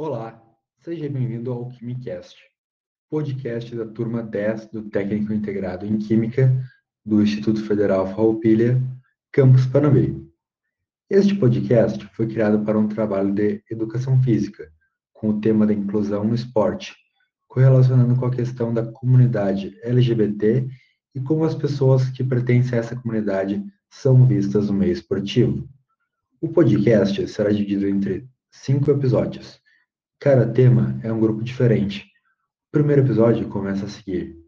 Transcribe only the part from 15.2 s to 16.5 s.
o tema da inclusão no